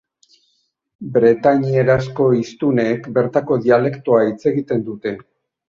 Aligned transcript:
Bretainierazko 1.17 2.31
hiztunek 2.39 3.07
bertako 3.21 3.61
dialektoa 3.69 4.25
hitz 4.33 4.43
egiten 4.55 4.85
dute. 4.93 5.17